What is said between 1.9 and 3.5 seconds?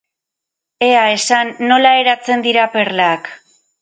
eratzen dira perlak?